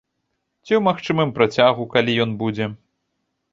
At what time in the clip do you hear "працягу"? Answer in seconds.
1.37-1.87